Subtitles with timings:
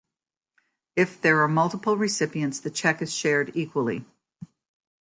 [0.95, 4.03] If there are multiple recipients, the cheque is shared equally.